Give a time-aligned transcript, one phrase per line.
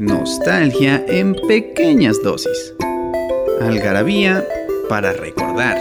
[0.00, 2.74] Nostalgia en pequeñas dosis.
[3.60, 4.44] Algarabía
[4.88, 5.78] para recordar.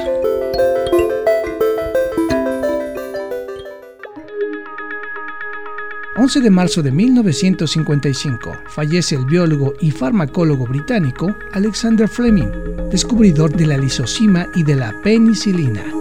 [6.18, 8.52] ...11 de marzo de 1955...
[8.68, 11.36] ...fallece el biólogo y farmacólogo británico...
[11.54, 12.52] ...Alexander Fleming...
[12.92, 16.01] ...descubridor de la lisocima y de la penicilina...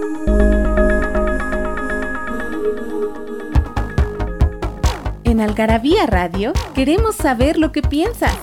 [5.41, 8.37] En Algarabía Radio queremos saber lo que piensas.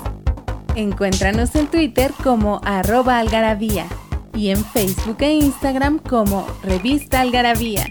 [0.76, 3.86] Encuéntranos en Twitter como arroba algarabía
[4.34, 7.86] y en Facebook e Instagram como revista algarabía.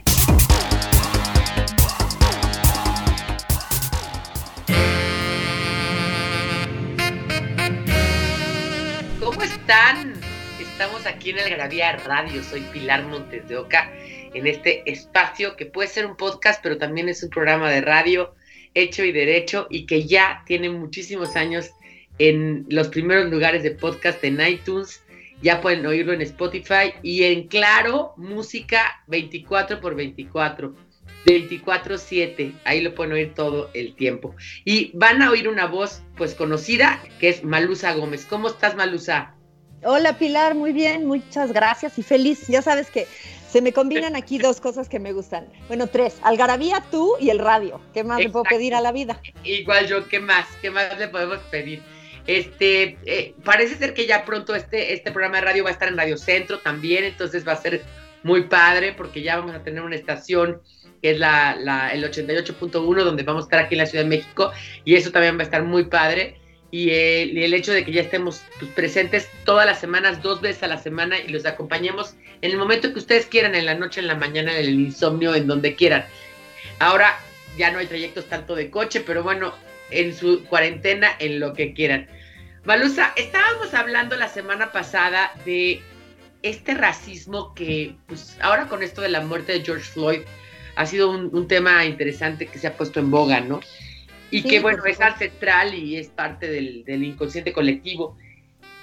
[9.21, 10.15] ¿Cómo están?
[10.61, 12.43] Estamos aquí en Algarabía Radio.
[12.43, 13.89] Soy Pilar Montes de Oca
[14.35, 18.35] en este espacio que puede ser un podcast, pero también es un programa de radio
[18.77, 21.71] hecho y derecho y que ya tiene muchísimos años
[22.19, 25.03] en los primeros lugares de podcast en iTunes.
[25.43, 30.75] Ya pueden oírlo en Spotify y en Claro, música 24 por 24.
[31.27, 34.37] 24/7, ahí lo pueden oír todo el tiempo.
[34.65, 38.25] Y van a oír una voz pues conocida que es Malusa Gómez.
[38.27, 39.35] ¿Cómo estás Malusa?
[39.83, 42.47] Hola Pilar, muy bien, muchas gracias y feliz.
[42.47, 43.07] Ya sabes que
[43.51, 45.47] se me combinan aquí dos cosas que me gustan.
[45.69, 46.19] Bueno, tres.
[46.23, 47.81] Algarabía, tú y el radio.
[47.95, 49.21] ¿Qué más le puedo pedir a la vida?
[49.45, 50.47] Igual yo, ¿qué más?
[50.61, 51.83] ¿Qué más le podemos pedir?
[52.27, 55.89] Este, eh, parece ser que ya pronto este, este programa de radio va a estar
[55.89, 57.83] en Radio Centro también, entonces va a ser
[58.25, 60.61] muy padre porque ya vamos a tener una estación
[61.01, 64.11] que es la, la el 88.1 donde vamos a estar aquí en la Ciudad de
[64.11, 64.51] México
[64.85, 66.41] y eso también va a estar muy padre
[66.71, 70.67] y el, hecho de que ya estemos pues, presentes todas las semanas, dos veces a
[70.67, 74.07] la semana y los acompañemos en el momento que ustedes quieran, en la noche, en
[74.07, 76.05] la mañana, en el insomnio, en donde quieran.
[76.79, 77.19] Ahora
[77.57, 79.55] ya no hay trayectos tanto de coche, pero bueno,
[79.91, 82.09] en su cuarentena, en lo que quieran.
[82.65, 85.81] Malusa, estábamos hablando la semana pasada de
[86.43, 90.21] este racismo que, pues ahora con esto de la muerte de George Floyd,
[90.75, 93.61] ha sido un, un tema interesante que se ha puesto en boga, ¿no?
[94.31, 98.17] y que bueno, es ancestral y es parte del, inconsciente colectivo.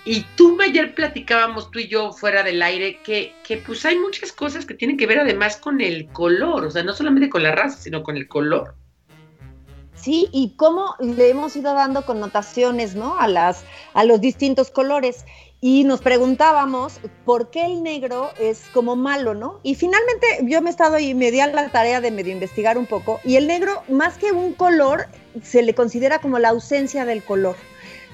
[0.05, 4.31] Y tú ayer platicábamos tú y yo fuera del aire que, que pues hay muchas
[4.31, 7.53] cosas que tienen que ver además con el color, o sea, no solamente con la
[7.53, 8.75] raza, sino con el color.
[9.95, 13.17] Sí, y cómo le hemos ido dando connotaciones, ¿no?
[13.17, 15.23] A las, a los distintos colores
[15.61, 19.61] y nos preguntábamos por qué el negro es como malo, ¿no?
[19.63, 22.77] Y finalmente yo me he estado y me di a la tarea de medio investigar
[22.77, 25.07] un poco y el negro, más que un color,
[25.41, 27.55] se le considera como la ausencia del color.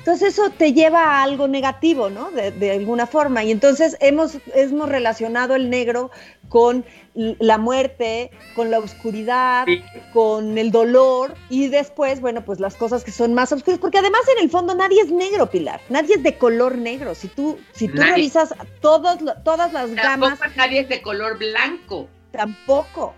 [0.09, 2.31] Entonces eso te lleva a algo negativo, ¿no?
[2.31, 3.43] De, alguna forma.
[3.43, 6.09] Y entonces hemos, hemos relacionado el negro
[6.47, 6.83] con
[7.13, 9.67] la muerte, con la oscuridad,
[10.11, 14.21] con el dolor y después, bueno, pues las cosas que son más oscuras, porque además
[14.35, 17.13] en el fondo nadie es negro, Pilar, nadie es de color negro.
[17.13, 20.39] Si tú, si tú revisas todos, todas las Tampoco gamas...
[20.55, 22.09] Nadie es de color blanco.
[22.31, 23.13] Tampoco.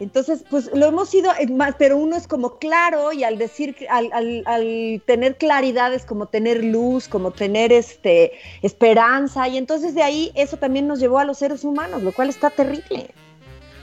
[0.00, 4.10] Entonces, pues lo hemos ido, más, pero uno es como claro y al decir, al,
[4.12, 10.02] al, al, tener claridad es como tener luz, como tener este esperanza y entonces de
[10.02, 13.08] ahí eso también nos llevó a los seres humanos, lo cual está terrible.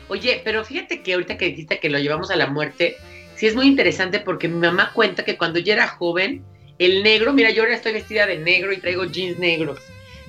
[0.10, 2.96] Oye, pero fíjate que ahorita que dijiste que lo llevamos a la muerte,
[3.36, 6.44] sí es muy interesante porque mi mamá cuenta que cuando yo era joven,
[6.80, 9.80] el negro, mira, yo ahora estoy vestida de negro y traigo jeans negros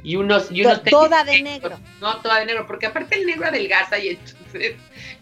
[0.02, 1.78] y unos y unos toda de negro.
[2.00, 4.76] No, toda de negro, porque aparte el negro adelgaza y entonces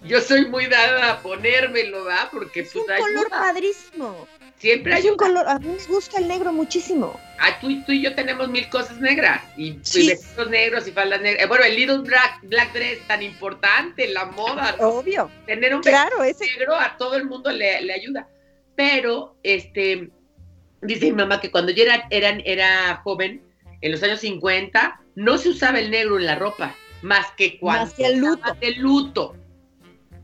[0.04, 2.28] yo soy muy dada a ponérmelo, ¿verdad?
[2.30, 4.26] Porque es pues, un color padrísimo.
[4.58, 7.20] Siempre hay un color, a mí me gusta el negro muchísimo.
[7.38, 11.44] Ah, tú, tú y yo tenemos mil cosas negras y, vestidos negros y faldas negras.
[11.44, 14.74] Eh, bueno, el little black, black dress tan importante, la moda.
[14.78, 15.30] Obvio.
[15.44, 16.46] Tener un claro, ese...
[16.46, 18.28] negro a todo el mundo le, le, ayuda.
[18.74, 20.10] Pero, este,
[20.80, 23.42] dice mi mamá que cuando yo era, era, era joven,
[23.80, 27.86] en los años 50, no se usaba el negro en la ropa, más que cuando
[27.86, 28.56] más que el luto.
[28.60, 29.36] el luto.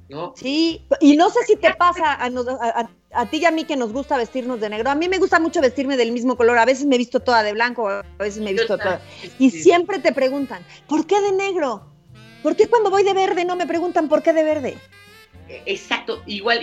[0.09, 0.35] ¿no?
[0.37, 3.93] Sí, y no sé si te pasa a, a, ti y a mí que nos
[3.93, 4.91] gusta vestirnos de negro.
[4.91, 6.59] A mí me gusta mucho vestirme del mismo color.
[6.59, 9.01] A veces me he visto toda de blanco, a veces me he visto toda.
[9.39, 11.93] Y siempre te preguntan, ¿por qué de negro?
[12.43, 14.77] ¿Por qué cuando voy de verde no me preguntan por qué de verde?
[15.67, 16.61] Exacto, igual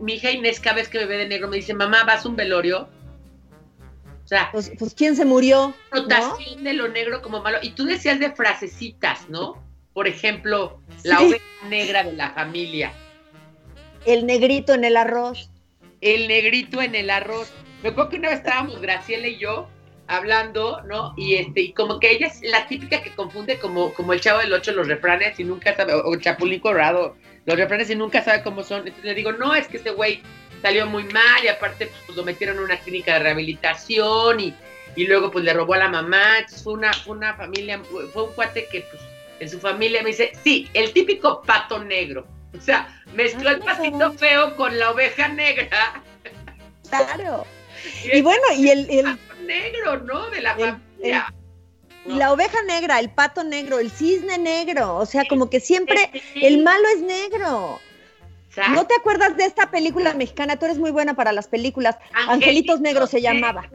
[0.00, 2.28] mi hija Inés cada vez que me ve de negro me dice, mamá, ¿vas a
[2.28, 2.88] un velorio?
[4.30, 5.74] Sea, pues, pues quién se murió.
[5.92, 7.58] Notación de lo negro como malo.
[7.62, 9.60] Y tú decías de frasecitas, ¿no?
[9.92, 12.92] Por ejemplo, la oveja negra de la familia.
[14.06, 15.50] El negrito en el arroz.
[16.00, 17.52] El negrito en el arroz.
[17.82, 19.68] Me acuerdo que una vez estábamos Graciela y yo
[20.06, 21.12] hablando, ¿no?
[21.16, 24.38] Y este, y como que ella es la típica que confunde como, como el chavo
[24.38, 27.16] del ocho los refranes y nunca sabe, o Chapulín Colorado,
[27.46, 28.86] los refranes y nunca sabe cómo son.
[28.86, 30.22] Entonces le digo, no, es que ese güey
[30.62, 34.54] salió muy mal y aparte pues, lo metieron en una clínica de rehabilitación y,
[34.96, 36.38] y luego pues le robó a la mamá.
[36.38, 37.80] Entonces fue una, una familia,
[38.12, 39.02] fue un cuate que pues
[39.40, 42.26] en su familia me dice, sí, el típico pato negro.
[42.56, 46.02] O sea, mezcló el patito feo con la oveja negra.
[46.88, 47.46] Claro.
[48.12, 50.28] Y, bueno, y el, el negro, ¿no?
[50.28, 51.32] De la familia.
[52.04, 56.62] La oveja negra, el pato negro, el cisne negro, o sea, como que siempre el
[56.62, 57.80] malo es negro.
[58.72, 60.58] ¿No te acuerdas de esta película mexicana?
[60.58, 61.96] Tú eres muy buena para las películas.
[62.12, 63.70] Angelitos, Negros se llamaba.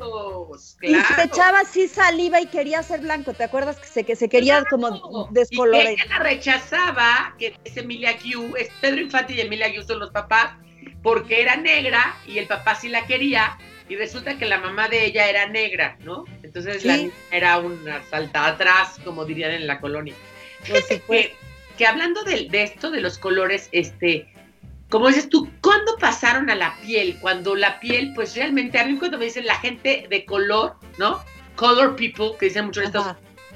[0.81, 3.33] Y se echaba así saliva y quería ser blanco.
[3.33, 5.87] ¿Te acuerdas que se, que se quería como descolorar?
[5.87, 10.11] ella la rechazaba, que es Emilia Q, es Pedro Infante y Emilia Q son los
[10.11, 10.53] papás,
[11.01, 13.57] porque era negra y el papá sí la quería
[13.87, 16.25] y resulta que la mamá de ella era negra, ¿no?
[16.43, 20.15] Entonces la niña era una salta atrás, como dirían en la colonia.
[20.65, 21.33] que,
[21.77, 24.27] que, hablando de, esto de los colores, este,
[24.95, 27.17] como dices tú, ¿cuándo pasaron a la piel?
[27.19, 31.21] Cuando la piel, pues realmente, a mí cuando me dicen la gente de color, ¿no?
[31.57, 33.05] Color people, que dicen mucho estos,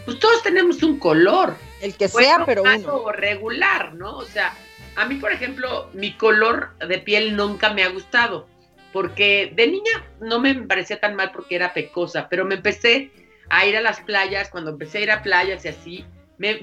[0.03, 1.55] pues todos tenemos un color.
[1.81, 3.13] El que sea, pero uno.
[3.13, 4.17] regular, ¿no?
[4.17, 4.53] O sea,
[4.97, 8.45] a mí, por ejemplo, mi color de piel nunca me ha gustado
[8.91, 13.11] porque de niña no me parecía tan mal porque era pecosa, pero me empecé
[13.49, 16.05] a ir a las playas, cuando empecé a ir a playas y así,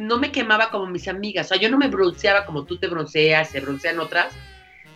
[0.00, 2.88] no me quemaba como mis amigas, o sea, yo no me bronceaba como tú te
[2.88, 4.34] bronceas, se broncean otras,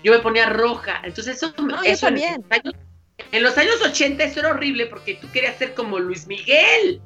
[0.03, 1.53] yo me ponía roja, entonces eso,
[1.85, 2.75] eso en, los años,
[3.33, 7.01] en los años 80 eso era horrible porque tú querías ser como Luis Miguel.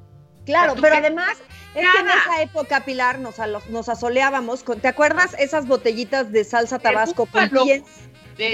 [0.47, 1.39] Claro, pero además
[1.75, 3.37] es que en esa época, Pilar, nos,
[3.69, 7.51] nos asoleábamos con, ¿te acuerdas esas botellitas de salsa tabasco con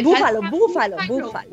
[0.02, 1.50] búfalo, búfalo, búfalo.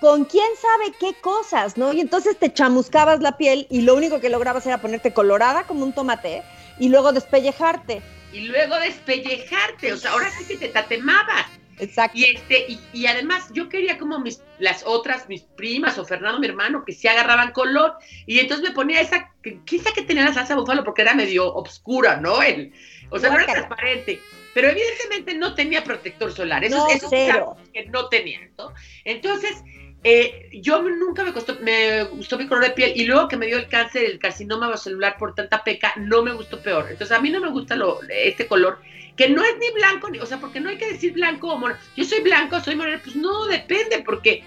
[0.00, 1.92] Con quién sabe qué cosas, ¿no?
[1.92, 5.84] Y entonces te chamuscabas la piel y lo único que lograbas era ponerte colorada como
[5.84, 6.42] un tomate
[6.78, 8.02] y luego despellejarte.
[8.32, 11.46] Y luego despellejarte, o sea, ahora sí que te tatemabas.
[11.78, 12.16] Exacto.
[12.18, 16.46] Y, este, y, además yo quería como mis, las otras, mis primas o Fernando, mi
[16.46, 17.94] hermano, que se agarraban color.
[18.26, 19.32] Y entonces me ponía esa,
[19.64, 22.42] quizá que tenía la salsa búfalo porque era medio obscura, ¿no?
[22.42, 22.72] El,
[23.10, 24.20] o sea, no era transparente
[24.56, 26.64] pero evidentemente no tenía protector solar.
[26.64, 28.72] Eso, no, eso que no tenía, ¿no?
[29.04, 29.62] Entonces,
[30.08, 33.46] eh, yo nunca me, costó, me gustó mi color de piel y luego que me
[33.46, 36.86] dio el cáncer, el carcinoma celular por tanta peca, no me gustó peor.
[36.88, 38.78] Entonces, a mí no me gusta lo, este color,
[39.16, 41.58] que no es ni blanco, ni, o sea, porque no hay que decir blanco o
[41.58, 41.80] moreno.
[41.96, 44.44] Yo soy blanco, soy moreno, pues no, depende, porque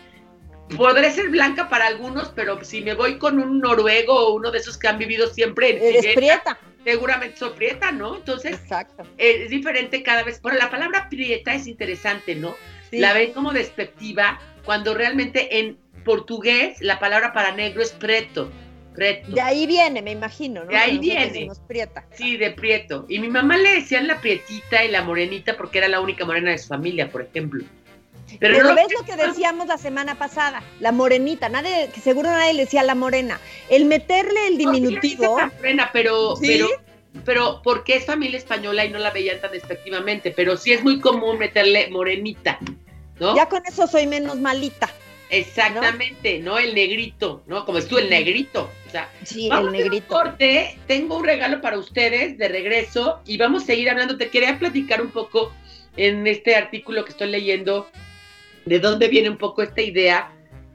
[0.78, 4.60] podré ser blanca para algunos, pero si me voy con un noruego o uno de
[4.60, 8.16] esos que han vivido siempre en Eres prieta seguramente soy prieta, ¿no?
[8.16, 9.04] Entonces, Exacto.
[9.18, 10.42] es diferente cada vez.
[10.42, 12.56] Bueno, la palabra prieta es interesante, ¿no?
[12.92, 18.52] La ven como despectiva, cuando realmente en portugués la palabra para negro es preto.
[18.94, 19.32] preto.
[19.32, 20.72] De ahí viene, me imagino, ¿no?
[20.72, 21.50] De ahí viene.
[21.68, 22.06] Prieta.
[22.12, 23.06] Sí, de prieto.
[23.08, 26.52] Y mi mamá le decían la prietita y la morenita porque era la única morena
[26.52, 27.64] de su familia, por ejemplo.
[28.40, 32.66] Pero, no ves lo que decíamos la semana pasada, la morenita, nadie, seguro nadie le
[32.66, 33.40] decía la morena.
[33.70, 35.40] El meterle el diminutivo.
[35.58, 36.68] morena, pero, pero,
[37.26, 41.00] pero porque es familia española y no la veían tan despectivamente, pero sí es muy
[41.00, 42.60] común meterle morenita,
[43.20, 43.36] ¿no?
[43.36, 44.90] Ya con eso soy menos malita.
[45.30, 46.58] Exactamente, ¿no?
[46.58, 47.66] El negrito, ¿no?
[47.66, 48.70] Como es tú, el negrito.
[48.88, 50.08] O sea, sí, el negrito.
[50.08, 54.18] corte, tengo un regalo para ustedes de regreso y vamos a seguir hablando.
[54.18, 55.54] Te quería platicar un poco
[55.98, 57.88] en este artículo que estoy leyendo
[58.66, 60.32] de dónde viene un poco esta idea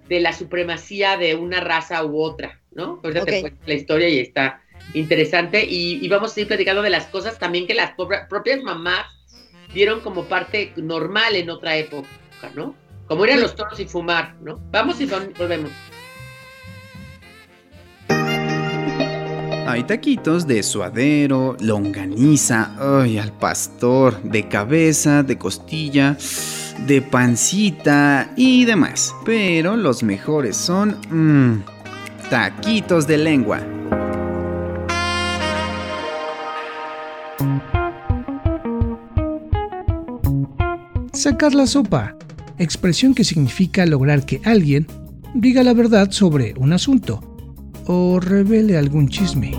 [0.08, 3.00] de la supremacía de una raza u otra, ¿no?
[3.02, 7.06] Ahorita te cuento la historia y está interesante y, vamos a ir platicando de las
[7.06, 7.92] cosas también que las
[8.28, 9.06] propias mamás
[9.72, 12.08] vieron como parte normal en otra época,
[12.54, 12.74] ¿no?
[13.06, 14.60] Como eran los toros y fumar, ¿no?
[14.70, 15.70] Vamos y volvemos.
[19.66, 26.16] Hay taquitos de suadero, longaniza, ay, al pastor, de cabeza, de costilla
[26.86, 29.14] de pancita y demás.
[29.24, 31.62] Pero los mejores son mmm,
[32.30, 33.60] taquitos de lengua.
[41.24, 42.18] Sacar la sopa,
[42.58, 44.86] expresión que significa lograr que alguien
[45.32, 47.22] diga la verdad sobre un asunto
[47.86, 49.52] o revele algún chisme.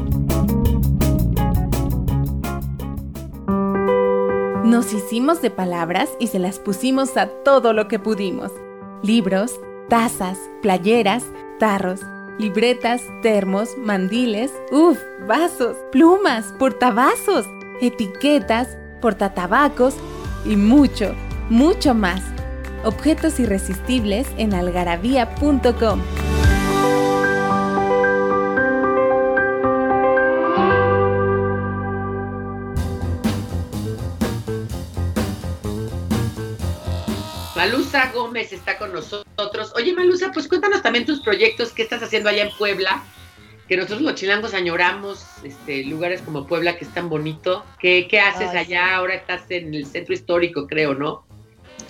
[4.63, 8.51] Nos hicimos de palabras y se las pusimos a todo lo que pudimos.
[9.01, 11.23] Libros, tazas, playeras,
[11.57, 12.01] tarros,
[12.37, 17.47] libretas, termos, mandiles, uff, vasos, plumas, portavasos,
[17.81, 18.67] etiquetas,
[19.01, 19.95] portatabacos
[20.45, 21.15] y mucho,
[21.49, 22.21] mucho más.
[22.83, 26.01] Objetos irresistibles en algarabía.com.
[37.55, 39.73] Malusa Gómez está con nosotros.
[39.75, 43.03] Oye, Malusa, pues cuéntanos también tus proyectos, qué estás haciendo allá en Puebla,
[43.67, 47.65] que nosotros los chilangos añoramos este, lugares como Puebla, que es tan bonito.
[47.79, 48.95] ¿Qué, qué haces allá?
[48.95, 51.25] Ahora estás en el centro histórico, creo, ¿no?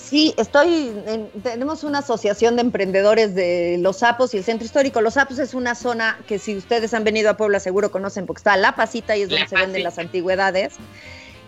[0.05, 0.93] Sí, estoy,
[1.41, 5.01] tenemos una asociación de emprendedores de Los Sapos y el Centro Histórico.
[5.01, 8.41] Los Sapos es una zona que si ustedes han venido a Puebla seguro conocen porque
[8.41, 10.75] está La Pasita y es donde se venden las antigüedades.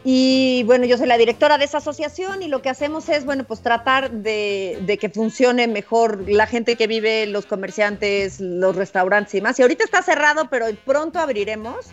[0.04, 3.44] Y bueno, yo soy la directora de esa asociación y lo que hacemos es, bueno,
[3.44, 9.42] pues tratar de, que funcione mejor la gente que vive, los comerciantes, los restaurantes y
[9.42, 9.60] más.
[9.60, 11.88] Y ahorita está cerrado, pero pronto abriremos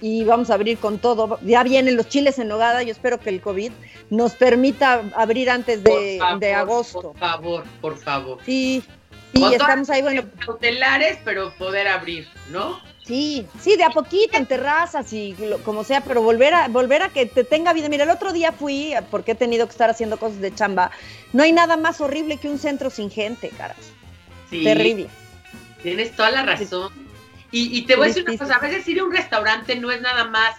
[0.00, 1.38] y vamos a abrir con todo.
[1.42, 3.72] Ya vienen los chiles en nogada, yo espero que el COVID
[4.10, 6.20] nos permita abrir antes de,
[6.54, 7.12] agosto.
[7.12, 8.38] Por favor, por favor.
[8.44, 8.82] Sí,
[9.34, 10.22] sí, estamos ahí, bueno.
[10.44, 12.80] Cautelares, pero poder abrir, ¿no?
[13.06, 17.08] Sí, sí, de a poquito, en terrazas y como sea, pero volver a, volver a
[17.08, 17.88] que te tenga vida.
[17.88, 20.90] Mira, el otro día fui, porque he tenido que estar haciendo cosas de chamba.
[21.32, 23.76] No hay nada más horrible que un centro sin gente, caras.
[24.50, 24.64] Sí.
[24.64, 25.06] Terrible.
[25.84, 27.05] Tienes toda la razón.
[27.58, 30.02] Y, te voy a decir una cosa, a veces ir a un restaurante no es
[30.02, 30.56] nada más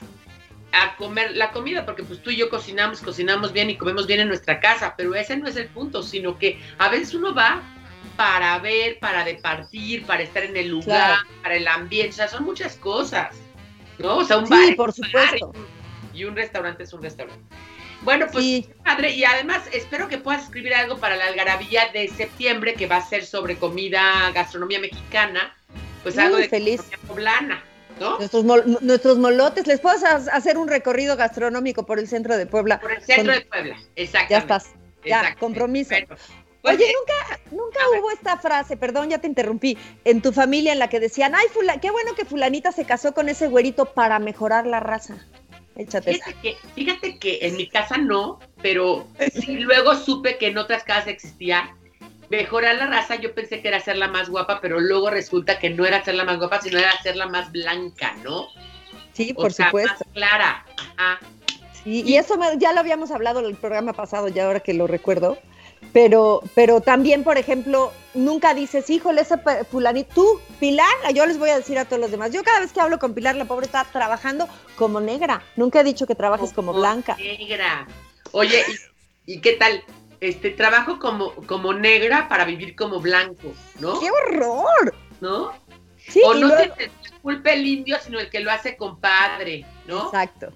[0.72, 4.20] a comer la comida, porque pues tú y yo cocinamos, cocinamos bien y comemos bien
[4.20, 7.62] en nuestra casa, pero ese no es el punto, sino que a veces uno va
[8.16, 12.44] para ver, para departir, para estar en el lugar, para el ambiente, o sea, son
[12.44, 13.36] muchas cosas,
[14.00, 14.18] ¿no?
[14.18, 15.54] O sea, un bar, por supuesto.
[16.16, 17.46] y un restaurante es un restaurante.
[18.02, 22.74] Bueno, pues padre, y además espero que puedas escribir algo para la algarabía de septiembre
[22.74, 25.56] que va a ser sobre comida, gastronomía mexicana,
[26.04, 26.82] pues algo de feliz.
[27.08, 27.64] poblana.
[28.00, 28.20] ¿No?
[28.20, 28.46] Nuestros,
[28.84, 29.98] nuestros molotes, les puedo
[30.32, 32.80] hacer un recorrido gastronómico por el centro de Puebla.
[32.80, 34.28] Por el centro de Puebla, exacto.
[34.30, 34.68] Ya estás,
[35.04, 35.96] ya, compromiso.
[36.64, 40.90] Oye, nunca, nunca hubo esta frase, perdón, ya te interrumpí, en tu familia en la
[40.90, 41.48] que decían, ay,
[41.82, 45.16] qué bueno que fulanita se casó con ese güerito para mejorar la raza.
[45.78, 50.58] Échate fíjate que, fíjate que en mi casa no, pero sí luego supe que en
[50.58, 51.76] otras casas existía.
[52.30, 55.86] Mejorar la raza, yo pensé que era hacerla más guapa, pero luego resulta que no
[55.86, 58.48] era hacerla más guapa, sino era hacerla más blanca, ¿no?
[59.14, 59.94] Sí, por supuesto.
[60.06, 60.66] Más clara.
[60.98, 61.20] Ajá.
[61.84, 64.88] Sí, y eso ya lo habíamos hablado en el programa pasado, ya ahora que lo
[64.88, 65.38] recuerdo
[65.94, 69.38] pero, pero también, por ejemplo, nunca dices, híjole, ese
[69.70, 72.72] fulanito, tú, Pilar, yo les voy a decir a todos los demás, yo cada vez
[72.72, 76.54] que hablo con Pilar, la pobre está trabajando como negra, nunca he dicho que trabajes
[76.54, 77.16] como, blanca.
[77.18, 77.88] Negra.
[78.32, 78.64] Oye,
[79.26, 79.84] ¿y, qué tal?
[80.20, 84.00] Este, trabajo como, como negra para vivir como blanco, ¿no?
[84.00, 84.96] ¡Qué horror!
[85.22, 85.54] ¿No?
[85.98, 86.76] Sí, o no luego...
[86.76, 86.90] se
[87.22, 90.06] culpe el indio, sino el que lo hace compadre, ¿no?
[90.06, 90.54] Exacto.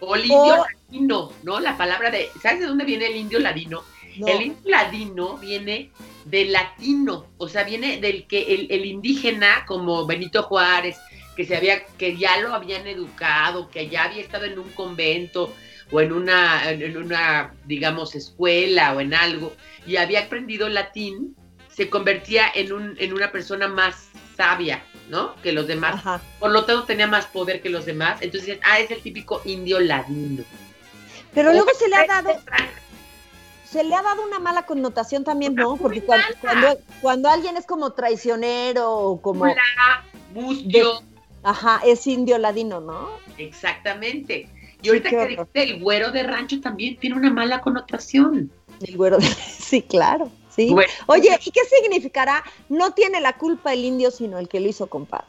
[0.00, 1.60] O el indio ladino, ¿no?
[1.60, 3.84] La palabra de, ¿sabes de dónde viene el indio ladino?
[4.16, 5.90] El indio ladino viene
[6.24, 10.98] del latino, o sea, viene del que el, indígena, como Benito Juárez,
[11.36, 15.52] que se había, que ya lo habían educado, que ya había estado en un convento
[15.90, 19.54] o en una, en una, digamos, escuela o en algo,
[19.86, 21.36] y había aprendido latín,
[21.68, 25.34] se convertía en, un, en una persona más sabia, ¿no?
[25.42, 26.02] Que los demás.
[26.38, 28.22] Por lo tanto, tenía más poder que los demás.
[28.22, 30.44] Entonces, ah, es el típico indio ladino.
[31.32, 32.40] Pero luego se le ha dado
[33.74, 35.76] se le ha dado una mala connotación también, ¿no?
[35.76, 36.26] Porque cuando,
[37.00, 39.52] cuando, alguien es como traicionero o como...
[40.32, 41.02] Mustio.
[41.42, 43.08] ajá, es indio ladino, ¿no?
[43.36, 44.48] Exactamente.
[44.84, 48.50] Y ahorita que dijiste el güero de rancho también tiene una mala connotación.
[48.80, 49.26] El güero de...
[49.64, 50.30] Sí, claro.
[50.50, 50.74] Sí.
[51.06, 52.44] Oye, ¿y qué significará?
[52.68, 55.26] No tiene la culpa el indio, sino el que lo hizo compadre.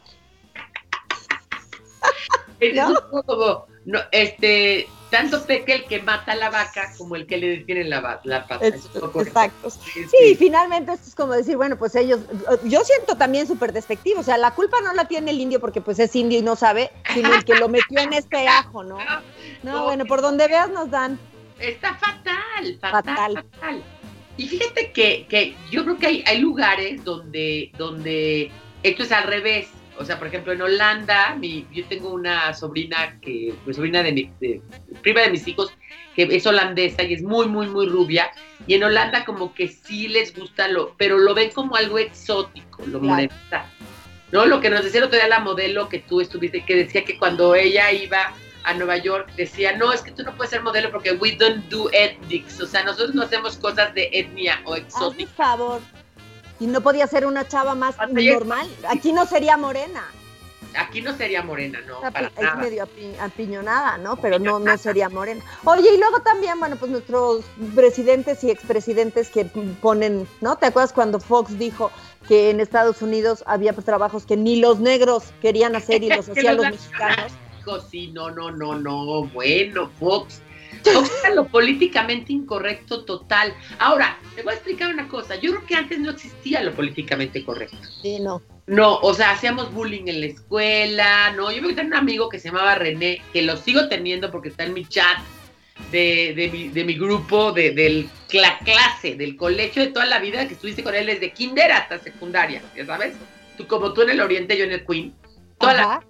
[2.74, 2.92] ¿No?
[2.92, 4.86] Es como, no, este,
[5.16, 8.46] tanto peca el que mata a la vaca como el que le detiene la, la
[8.46, 8.66] pata.
[8.66, 9.70] exacto.
[9.70, 12.20] Sí, finalmente esto es como decir, bueno, pues ellos,
[12.64, 15.80] yo siento también súper despectivo, o sea, la culpa no la tiene el indio porque
[15.80, 18.98] pues es indio y no sabe, sino el que lo metió en este ajo, ¿no?
[19.62, 21.18] No, bueno, por donde veas nos dan.
[21.58, 23.82] Está fatal, fatal, fatal.
[24.36, 29.24] Y fíjate que, que yo creo que hay, hay lugares donde, donde esto es al
[29.24, 34.02] revés o sea, por ejemplo, en Holanda, mi, yo tengo una sobrina que, pues sobrina
[34.02, 34.30] de mi,
[35.02, 35.72] prima de mis hijos,
[36.14, 38.30] que es holandesa y es muy, muy, muy rubia.
[38.66, 42.84] Y en Holanda como que sí les gusta lo, pero lo ven como algo exótico,
[42.86, 43.28] lo claro.
[44.32, 44.44] ¿No?
[44.44, 47.16] Lo que nos decía el otro día la modelo que tú estuviste, que decía que
[47.16, 48.34] cuando ella iba
[48.64, 51.64] a Nueva York, decía, no, es que tú no puedes ser modelo porque we don't
[51.68, 52.60] do ethnics.
[52.60, 55.30] O sea, nosotros no hacemos cosas de etnia o exótica.
[55.36, 55.80] Por favor.
[56.58, 58.68] Y no podía ser una chava más normal.
[58.88, 60.04] Aquí no sería morena.
[60.76, 62.00] Aquí no sería morena, no.
[62.00, 62.86] Para es medio
[63.20, 64.16] apiñonada, ¿no?
[64.16, 65.42] Pero no, no sería morena.
[65.64, 67.44] Oye, y luego también, bueno, pues nuestros
[67.74, 69.46] presidentes y expresidentes que
[69.80, 70.56] ponen, ¿no?
[70.56, 71.90] ¿Te acuerdas cuando Fox dijo
[72.28, 76.28] que en Estados Unidos había pues, trabajos que ni los negros querían hacer y los
[76.30, 77.32] hacían los mexicanos?
[77.90, 79.24] Sí, no, no, no, no.
[79.24, 80.40] Bueno, Fox
[81.34, 83.54] lo políticamente incorrecto total.
[83.78, 85.36] Ahora, te voy a explicar una cosa.
[85.36, 87.76] Yo creo que antes no existía lo políticamente correcto.
[88.02, 88.42] Sí, no.
[88.66, 91.52] No, o sea, hacíamos bullying en la escuela, ¿no?
[91.52, 94.64] Yo me tenía un amigo que se llamaba René, que lo sigo teniendo porque está
[94.64, 95.18] en mi chat
[95.92, 100.48] de, de, mi, de mi, grupo, de, la clase, del colegio de toda la vida,
[100.48, 103.14] que estuviste con él desde kinder hasta secundaria, ya sabes.
[103.56, 105.14] Tú, como tú en el Oriente, yo en el Queen.
[105.58, 106.00] Toda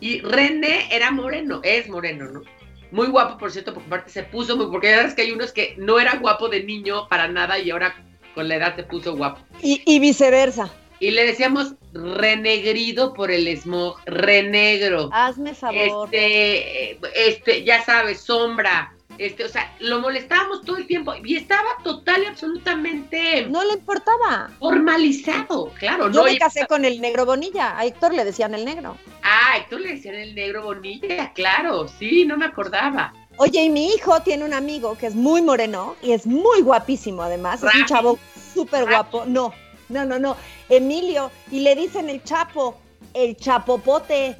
[0.00, 2.42] y René era moreno, es moreno, ¿no?
[2.90, 5.74] Muy guapo, por cierto, porque aparte se puso muy, porque sabes que hay unos que
[5.78, 7.94] no era guapo de niño para nada y ahora
[8.34, 9.40] con la edad se puso guapo.
[9.62, 10.70] Y, viceversa.
[11.00, 15.10] Y le decíamos renegrido por el smog, renegro.
[15.12, 16.08] Hazme favor.
[16.12, 18.95] Este, este, ya sabes, sombra.
[19.18, 23.46] Este, o sea, lo molestábamos todo el tiempo y estaba total y absolutamente.
[23.46, 24.50] No le importaba.
[24.58, 26.10] Formalizado, claro.
[26.10, 27.78] Yo me casé con el negro Bonilla.
[27.78, 28.96] A Héctor le decían el negro.
[29.22, 31.88] Ah, Héctor le decían el negro Bonilla, claro.
[31.88, 33.12] Sí, no me acordaba.
[33.38, 37.22] Oye, y mi hijo tiene un amigo que es muy moreno y es muy guapísimo
[37.22, 37.62] además.
[37.62, 38.18] Es un chavo
[38.54, 39.24] súper guapo.
[39.26, 39.52] No,
[39.88, 40.36] no, no, no.
[40.68, 41.30] Emilio.
[41.50, 42.78] Y le dicen el chapo,
[43.14, 44.36] el chapopote.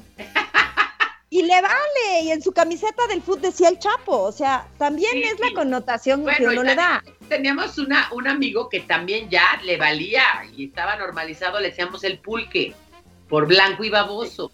[1.29, 5.11] Y le vale, y en su camiseta del fútbol decía el Chapo, o sea, también
[5.17, 7.03] es la connotación que uno le da.
[7.27, 10.23] Teníamos una, un amigo que también ya le valía
[10.55, 12.73] y estaba normalizado, le decíamos el pulque,
[13.27, 14.53] por blanco y baboso.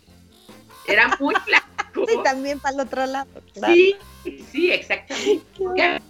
[0.87, 2.07] Era muy blanco.
[2.07, 3.29] sí, también para el otro lado.
[3.53, 3.95] Sí,
[4.51, 6.01] sí, exactamente.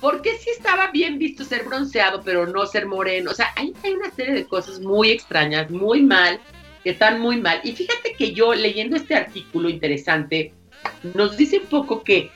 [0.00, 3.30] Porque sí estaba bien visto ser bronceado, pero no ser moreno.
[3.30, 6.40] O sea, hay, hay una serie de cosas muy extrañas, muy mal
[6.88, 7.60] que están muy mal.
[7.64, 10.54] Y fíjate que yo leyendo este artículo interesante,
[11.12, 12.30] nos dice un poco que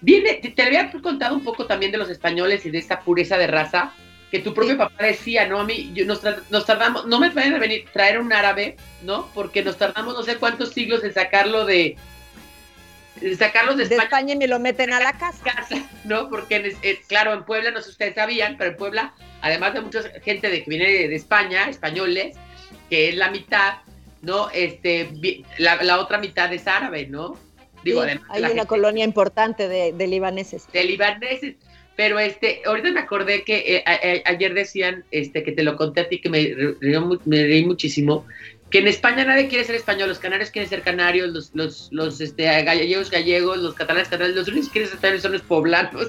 [0.00, 3.48] viene, te, había contado un poco también de los españoles y de esta pureza de
[3.48, 3.92] raza,
[4.30, 5.60] que tu propio papá decía, ¿no?
[5.60, 6.22] A mí yo, nos,
[6.64, 9.28] tardamos, no me pueden venir traer un árabe, ¿no?
[9.34, 11.98] Porque nos tardamos no sé cuántos siglos en sacarlo de,
[13.36, 15.42] sacarlos de, España, y me lo meten a la casa.
[16.04, 16.30] ¿no?
[16.30, 20.00] Porque, claro, en Puebla, no sé si ustedes sabían, pero en Puebla, además de mucha
[20.22, 22.36] gente de que viene de España, españoles,
[22.88, 23.74] que es la mitad,
[24.22, 24.50] ¿no?
[24.50, 25.08] Este,
[25.58, 27.36] la, otra mitad es árabe, ¿no?
[27.84, 30.66] Digo, hay una colonia importante de, libaneses.
[30.72, 31.56] De libaneses.
[31.96, 36.08] Pero este, ahorita me acordé que eh, ayer decían, este, que te lo conté a
[36.08, 36.54] ti, que me,
[37.24, 38.24] me reí muchísimo,
[38.70, 42.20] que en España nadie quiere ser español, los canarios quieren ser canarios, los, los, los
[42.20, 46.06] este, gallegos gallegos, los catalanes catalanes, los únicos que quieren ser españoles son los poblanos.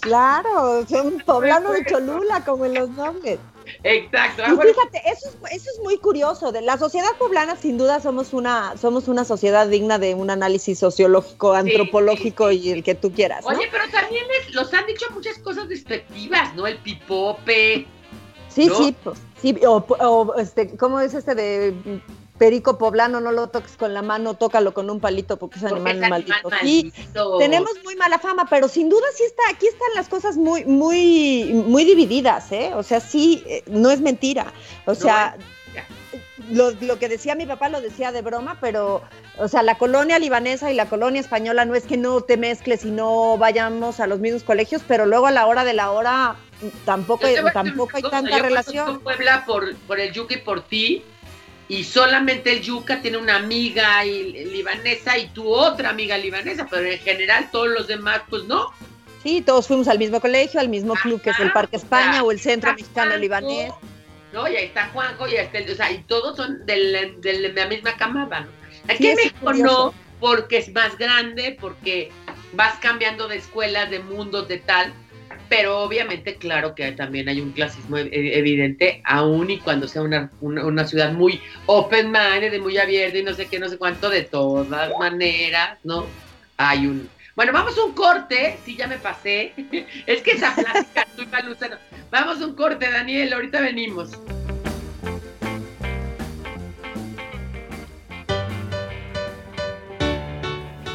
[0.00, 3.38] Claro, son poblanos de Cholula, como en los nombres.
[3.82, 4.42] Exacto.
[4.42, 6.52] Y fíjate, eso es, eso es muy curioso.
[6.52, 10.78] De la sociedad poblana, sin duda, somos una, somos una sociedad digna de un análisis
[10.78, 13.44] sociológico, antropológico y el que tú quieras.
[13.46, 16.66] Oye, pero también los han dicho muchas cosas despectivas, ¿no?
[16.66, 17.86] El pipope.
[18.48, 19.56] Sí, sí, pues, sí.
[19.66, 22.00] O, este, ¿cómo es este de
[22.38, 25.98] perico poblano, no lo toques con la mano, tócalo con un palito porque es animal
[26.08, 26.50] maldito.
[26.62, 26.92] Sí,
[27.38, 31.52] tenemos muy mala fama, pero sin duda sí está, aquí están las cosas muy, muy,
[31.66, 32.72] muy divididas, ¿eh?
[32.74, 34.52] O sea, sí, eh, no es mentira.
[34.86, 35.36] O sea,
[36.50, 39.02] lo, lo, que decía mi papá lo decía de broma, pero,
[39.36, 42.84] o sea, la colonia libanesa y la colonia española no es que no te mezcles
[42.84, 46.36] y no vayamos a los mismos colegios, pero luego a la hora de la hora
[46.84, 49.00] tampoco, hay, tampoco hay tanta relación.
[49.00, 51.04] Puebla por, por el yuki por ti
[51.68, 56.98] y solamente el Yuca tiene una amiga libanesa y tu otra amiga libanesa, pero en
[56.98, 58.72] general todos los demás, pues no.
[59.22, 62.30] Sí, todos fuimos al mismo colegio, al mismo club que es el Parque España o,
[62.30, 63.72] el Centro Mexicano Libanés.
[64.32, 67.66] No, y ahí está Juanjo, y ahí está, o sea, y todos son de la
[67.66, 68.48] misma camada, ¿no?
[68.88, 72.10] Aquí en México no, porque es más grande, porque
[72.54, 74.92] vas cambiando de escuelas, de mundos, de tal,
[75.48, 80.02] pero obviamente, claro que también hay un clasismo e-, e-, evidente, aún y cuando sea
[80.02, 84.22] una, una, ciudad muy open-minded, muy abierta y no sé qué, no sé cuánto, de
[84.22, 86.06] todas maneras, ¿no?
[86.56, 87.08] Hay un...
[87.34, 89.52] Bueno, vamos a un corte, sí, ya me pasé.
[90.06, 91.76] es que esa plática, estoy Lucero.
[92.10, 94.10] Vamos a un corte, Daniel, ahorita venimos.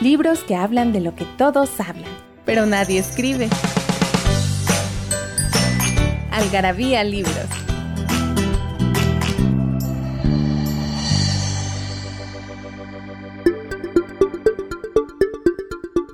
[0.01, 2.11] Libros que hablan de lo que todos hablan,
[2.45, 3.47] pero nadie escribe.
[6.33, 7.35] Algarabía Libros.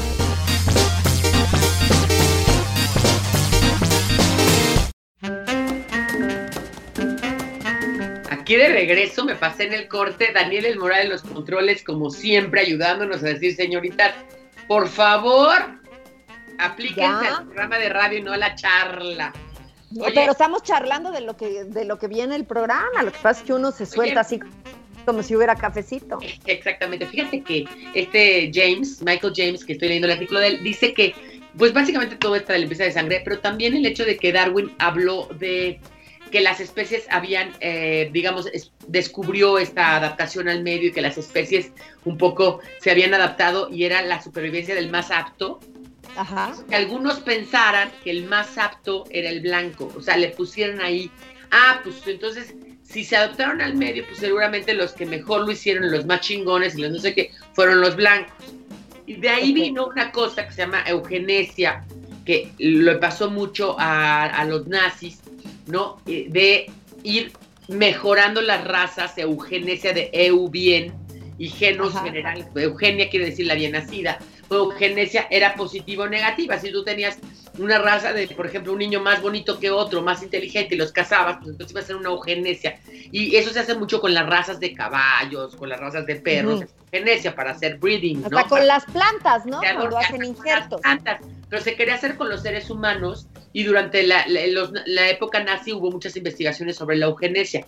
[8.30, 12.10] Aquí de regreso me pasé en el corte, Daniel El Moral en los controles, como
[12.10, 14.14] siempre, ayudándonos a decir, señoritas,
[14.68, 15.82] por favor,
[16.58, 17.36] aplíquense Ya.
[17.38, 19.32] al programa de radio y no a la charla.
[20.00, 20.12] Oye.
[20.12, 23.02] pero estamos charlando de lo que de lo que viene el programa.
[23.04, 24.40] Lo que pasa es que uno se suelta así
[25.06, 26.18] como si hubiera cafecito.
[26.46, 27.06] Exactamente.
[27.06, 27.64] Fíjate que
[27.94, 31.14] este James, Michael James, que estoy leyendo el artículo de él, dice que,
[31.56, 34.32] pues básicamente todo está de la limpieza de sangre, pero también el hecho de que
[34.32, 35.78] Darwin habló de
[36.32, 41.18] que las especies habían, eh, digamos, es- descubrió esta adaptación al medio y que las
[41.18, 41.70] especies
[42.04, 45.60] un poco se habían adaptado y era la supervivencia del más apto,
[46.16, 46.54] Ajá.
[46.68, 51.10] que algunos pensaran que el más apto era el blanco, o sea, le pusieron ahí,
[51.50, 55.90] ah, pues entonces, si se adaptaron al medio, pues seguramente los que mejor lo hicieron,
[55.90, 58.32] los más chingones y los no sé qué, fueron los blancos.
[59.06, 61.84] Y de ahí vino una cosa que se llama eugenesia,
[62.24, 65.20] que lo pasó mucho a, a los nazis,
[65.66, 66.00] ¿no?
[66.06, 66.70] Eh, De
[67.02, 67.32] ir
[67.68, 70.92] mejorando las razas, eugenesia de eu bien
[71.38, 72.04] y genos Ajá.
[72.04, 72.48] general.
[72.54, 74.18] Eugenia quiere decir la bien nacida.
[74.50, 76.58] Eugenesia era positiva o negativa.
[76.58, 77.18] Si tú tenías
[77.58, 80.92] una raza de, por ejemplo, un niño más bonito que otro, más inteligente y los
[80.92, 82.80] casabas, pues entonces iba a ser una eugenesia.
[83.12, 86.64] Y eso se hace mucho con las razas de caballos, con las razas de perros,
[86.92, 88.38] eugenesia para hacer breeding, ¿no?
[88.38, 89.60] Hasta con las plantas, ¿no?
[89.60, 90.80] Cuando hacen injertos.
[90.80, 95.08] plantas, pero se quería hacer con los seres humanos y durante la, la- los- la
[95.08, 97.66] época nazi hubo muchas investigaciones sobre la eugenesia.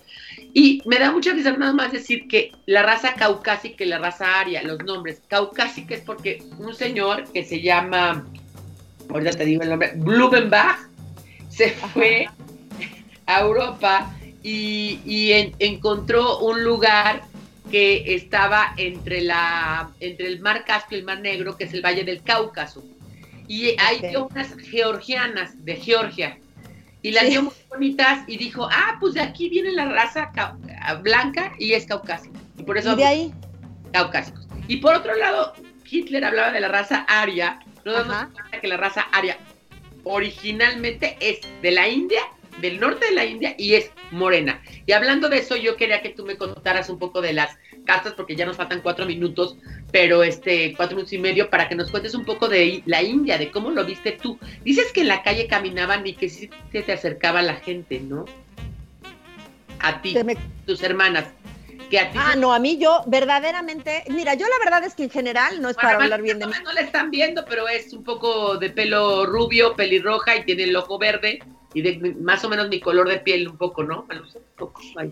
[0.53, 4.39] Y me da mucha risa nada más decir que la raza caucásica y la raza
[4.39, 8.27] aria, los nombres, caucásica es porque un señor que se llama,
[9.09, 10.77] ahorita te digo el nombre, Blumenbach,
[11.49, 12.27] se fue
[13.25, 17.23] a Europa y, y en- encontró un lugar
[17.71, 21.81] que estaba entre, la, entre el mar Caspio y el mar Negro, que es el
[21.81, 22.83] Valle del Cáucaso.
[23.47, 24.09] Y ahí Ok.
[24.09, 26.37] vio unas georgianas de Georgia.
[27.01, 27.29] Y las Sí.
[27.29, 30.57] vio muy bonitas y dijo, ah, pues de aquí viene la raza cau-
[31.01, 32.37] blanca y es caucásica.
[32.57, 33.33] Y por eso Y de ahí,
[33.93, 34.47] caucásicos.
[34.67, 35.53] Y por otro lado,
[35.89, 39.37] Hitler hablaba de la raza aria, no damos cuenta que la raza aria
[40.03, 42.21] originalmente es de la India,
[42.61, 44.61] del norte de la India y es morena.
[44.85, 47.55] Y hablando de eso, yo quería que tú me contaras un poco de las
[47.85, 49.57] castas, porque ya nos faltan cuatro minutos,
[49.91, 53.37] pero este, cuatro minutos y medio, para que nos cuentes un poco de la India,
[53.37, 54.37] de cómo lo viste tú.
[54.63, 58.25] Dices que en la calle caminaban y que sí se te acercaba la gente, ¿no?
[59.79, 61.25] A ti, me- tus hermanas.
[61.89, 64.93] Que a ti ah, se- no, a mí yo verdaderamente, mira, yo la verdad es
[64.93, 66.53] que en general no es para Bueno, hablar bien de mí.
[66.65, 70.75] No la están viendo, pero es un poco de pelo rubio, pelirroja y tiene el
[70.75, 71.39] ojo verde
[71.73, 74.05] y de más o menos mi color de piel un poco, ¿no?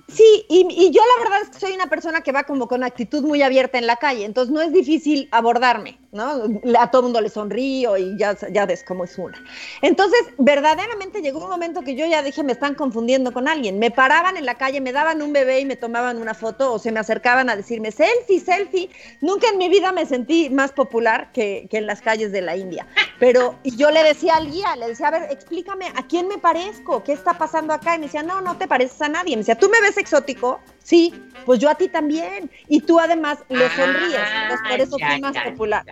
[0.08, 3.24] Sí, y, yo la verdad es que soy una persona que va como con actitud
[3.24, 6.44] muy abierta en la calle, entonces no es difícil abordarme, ¿no?
[6.80, 9.42] A todo mundo le sonrío y ya, ya ves cómo es una.
[9.82, 13.80] Entonces, verdaderamente llegó un momento que yo ya dije, me están confundiendo con alguien.
[13.80, 16.80] Me paraban en la calle, me daban un bebé y me tomaban una foto o
[16.80, 18.90] se me acercaban a decirme, selfie, selfie.
[19.22, 22.56] Nunca en mi vida me sentí más popular que, que en las calles de la
[22.56, 22.88] India.
[23.20, 27.04] Pero yo le decía al guía, le decía, a ver, explícame, ¿a quién me parezco?
[27.04, 27.96] ¿Qué está pasando acá?
[27.96, 29.36] Y me decía, no, no te pareces a nadie.
[29.36, 30.60] Me decía, ¿tú me ves exótico?
[30.84, 31.14] Sí,
[31.46, 32.52] pues yo a ti también.
[32.68, 34.20] Y tú además le sonríes.
[34.44, 35.84] Entonces, por eso Ah, ya, fui más ya, popular.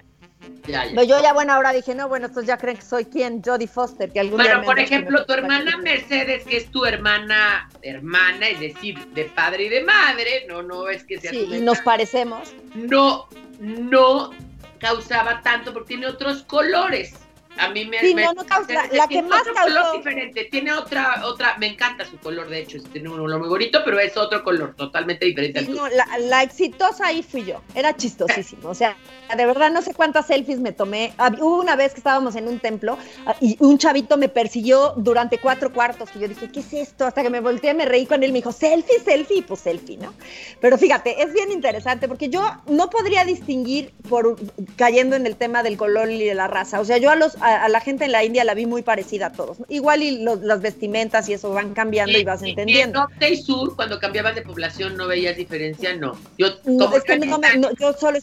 [0.68, 0.92] ya, ya.
[0.92, 3.68] Pero yo ya, bueno, ahora dije, no, bueno, estos ya creen que soy quién, Jodie
[3.68, 5.78] Foster, que algún día Bueno, por ejemplo, tu hermana.
[5.78, 10.90] Mercedes, que es tu hermana, hermana, es decir, de padre y de madre, no, no
[10.90, 12.54] es que sea Sí, tu y nos parecemos.
[12.76, 13.28] no,
[13.60, 14.32] no
[14.80, 17.14] causaba tanto porque tiene otros colores.
[17.58, 19.98] A mí me, Sí, me- no, no causa- me- la que más otro color causó-
[19.98, 20.46] diferente.
[20.46, 23.80] Tiene otra, otra, me encanta su color, de hecho, es- tiene un color muy bonito,
[23.86, 25.84] pero es otro color, totalmente diferente al Sí, tuyo.
[25.84, 27.62] no, la, la exitosa ahí fui yo.
[27.76, 28.70] Era chistosísimo.
[28.70, 28.96] O sea,
[29.36, 31.14] de verdad no sé cuántas selfies me tomé.
[31.18, 34.94] Hab- Hubo una vez que estábamos en un templo ah, y un chavito me persiguió
[34.98, 36.10] durante cuatro cuartos.
[36.16, 37.06] Y yo dije, ¿qué es esto?
[37.06, 38.32] Hasta que me volteé, me reí con él.
[38.32, 39.38] Me dijo, selfie, selfie.
[39.38, 40.14] Y pues selfie, ¿no?
[40.60, 44.38] Pero fíjate, es bien interesante porque yo no podría distinguir por
[44.76, 46.80] cayendo en el tema del color y de la raza.
[46.80, 48.82] O sea, yo a, los, a, a la gente en la India la vi muy
[48.82, 49.58] parecida a todos.
[49.70, 53.00] Igual y los- las vestimentas y eso van cambiando y, vas y- entendiendo.
[53.00, 55.96] en norte y sur, cuando cambiabas de población, ¿no veías diferencia?
[55.96, 56.18] No.
[56.38, 58.20] Yo, No, es que yo en no me- Italia- no, yo solo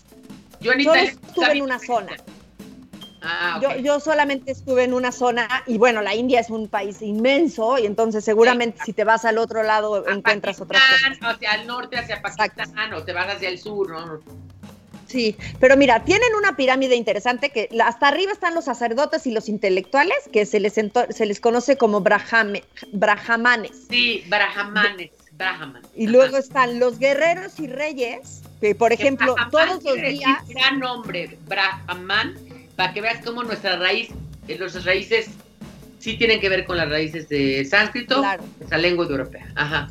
[0.61, 2.17] yo en solo estuve en una zona.
[3.23, 7.03] Ah, Yo, yo solamente estuve en una zona y bueno, la India es un país
[7.03, 11.35] inmenso y entonces seguramente si te vas al otro lado A encuentras otras Pakistán, cosas.
[11.37, 14.21] Hacia el norte, hacia Pakistán, o te vas hacia el sur, ¿no?
[15.11, 19.49] Sí, pero mira, tienen una pirámide interesante que hasta arriba están los sacerdotes y los
[19.49, 23.87] intelectuales que se les, se les conoce como brahame- brahmanes.
[23.91, 25.83] Sí, Brahmanes, Brahman.
[25.97, 30.47] Y luego están los guerreros y reyes, que por ejemplo todos los días...
[30.49, 32.35] Gran nombre, Brahman,
[32.77, 34.11] para que veas cómo nuestra raíz,
[34.47, 35.29] eh, nuestras raíces
[35.99, 38.45] sí tienen que ver con las raíces de sánscrito, Claro.
[38.65, 39.49] esa lengua europea.
[39.57, 39.91] Ajá.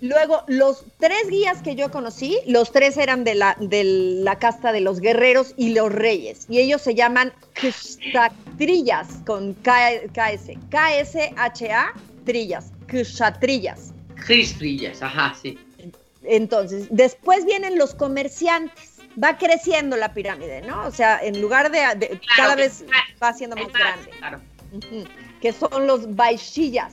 [0.00, 3.82] Luego, los tres guías que yo conocí, los tres eran de la, de
[4.22, 6.46] la casta de los guerreros y los reyes.
[6.48, 10.50] Y ellos se llaman Kshatriyas, con K- KS.
[10.70, 11.92] K-S-H-A,
[12.24, 12.72] trillas.
[12.86, 13.92] Kshatriyas.
[14.26, 15.58] Cristrillas, ajá, sí.
[16.24, 18.94] Entonces, después vienen los comerciantes.
[19.22, 20.86] Va creciendo la pirámide, ¿no?
[20.86, 22.84] O sea, en lugar de, de- cada vez
[23.20, 24.10] va siendo más más, grande.
[24.18, 24.40] claro.
[25.40, 26.92] Que son los baishillas,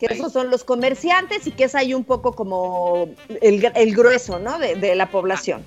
[0.00, 3.10] que esos son los comerciantes y que es ahí un poco como
[3.42, 4.58] el, el grueso ¿no?
[4.58, 5.62] de, de la población.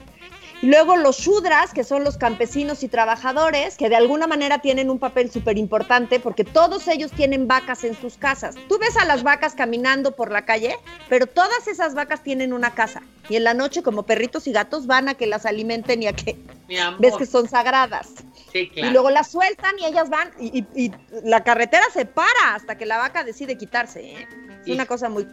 [0.64, 4.90] Y luego los shudras, que son los campesinos y trabajadores, que de alguna manera tienen
[4.90, 8.56] un papel súper importante porque todos ellos tienen vacas en sus casas.
[8.70, 10.78] Tú ves a las vacas caminando por la calle,
[11.10, 13.02] pero todas esas vacas tienen una casa.
[13.28, 16.14] Y en la noche, como perritos y gatos, van a que las alimenten y a
[16.14, 16.38] que
[16.70, 17.02] Mi amor.
[17.02, 18.14] ves que son sagradas.
[18.54, 18.88] Sí, claro.
[18.88, 20.92] Y luego las sueltan y ellas van y, y- y
[21.24, 24.02] la carretera se para hasta que la vaca decide quitarse.
[24.14, 24.28] ¿eh?
[24.60, 24.72] Es Sí.
[24.72, 25.28] una cosa muy...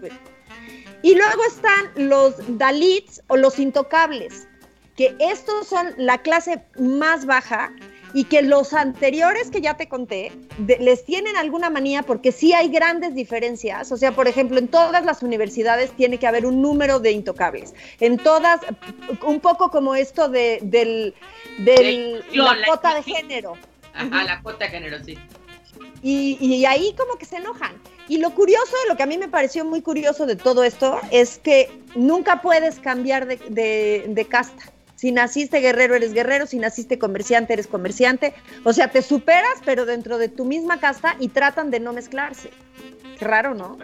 [1.02, 4.48] Y luego están los Dalits o los intocables,
[4.96, 7.72] que estos son la clase más baja
[8.12, 12.52] y que los anteriores que ya te conté de- les tienen alguna manía porque sí
[12.52, 13.92] hay grandes diferencias.
[13.92, 17.74] O sea, por ejemplo, en todas las universidades tiene que haber un número de intocables.
[18.00, 18.60] En todas,
[19.24, 21.14] un poco como esto de, del,
[22.32, 23.52] la la cuota de género.
[23.94, 25.18] Ajá, la cuota de género, sí.
[26.02, 27.72] Y, y ahí como que se enojan.
[28.08, 31.38] Y lo curioso, lo que a mí me pareció muy curioso de todo esto, es
[31.38, 34.64] que nunca puedes cambiar de, de- de casta.
[35.00, 36.46] Si naciste guerrero, eres guerrero.
[36.46, 38.34] Si naciste comerciante, eres comerciante.
[38.64, 42.50] O sea, te superas, pero dentro de tu misma casta y tratan de no mezclarse.
[43.18, 43.78] Qué raro, ¿no?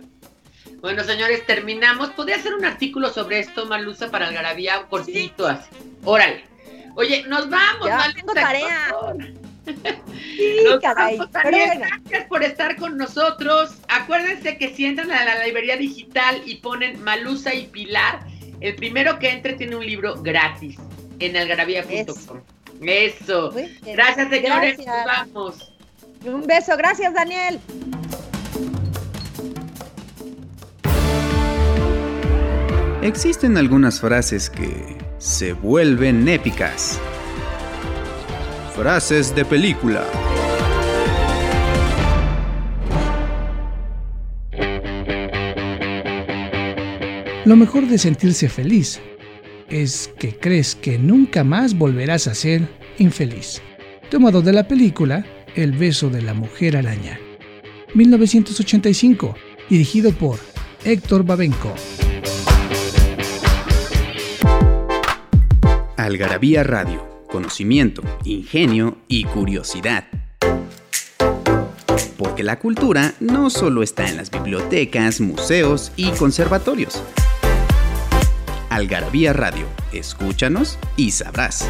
[0.83, 2.11] Bueno, señores, terminamos.
[2.11, 4.83] ¿Podría hacer un artículo sobre esto, Malusa, para Algarabía?
[4.91, 5.71] Cortito así.
[6.05, 6.45] Órale.
[6.97, 8.95] Oye, nos vamos, Ya, Malusa, tengo tarea.
[10.37, 11.17] Sí, Nos caray.
[11.17, 13.75] vamos, Gracias por estar con nosotros.
[13.89, 18.21] Acuérdense que si entran a la librería digital y ponen Malusa y Pilar,
[18.61, 20.77] el primero que entre tiene un libro gratis
[21.21, 22.41] en algarabía.com.
[22.83, 23.53] Eso.
[23.85, 24.77] Gracias, señores.
[24.77, 24.87] Gracias.
[24.87, 25.73] Nos vamos.
[26.25, 26.77] Un beso.
[26.77, 27.61] Gracias, Daniel.
[33.03, 37.01] Existen algunas frases que se vuelven épicas.
[38.75, 40.05] Frases de película.
[47.45, 49.01] Lo mejor de sentirse feliz
[49.69, 53.63] es que crees que nunca más volverás a ser infeliz.
[54.11, 55.25] Tomado de la película
[55.55, 57.19] El beso de la mujer araña.
[57.95, 59.35] 1985,
[59.71, 60.39] dirigido por
[60.85, 61.75] Héctor Babenco.
[65.97, 67.05] Algarabía Radio.
[67.27, 70.05] Conocimiento, ingenio y curiosidad.
[72.17, 77.03] Porque la cultura no solo está en las bibliotecas, museos y conservatorios.
[78.71, 79.67] Algarabía Radio.
[79.93, 81.69] Escúchanos y sabrás.